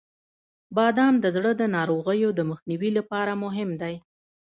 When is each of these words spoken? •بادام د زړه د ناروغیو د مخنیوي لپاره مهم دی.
•بادام 0.75 1.13
د 1.23 1.25
زړه 1.35 1.51
د 1.61 1.63
ناروغیو 1.75 2.29
د 2.35 2.39
مخنیوي 2.51 2.91
لپاره 2.97 3.31
مهم 3.43 3.69
دی. 3.81 3.95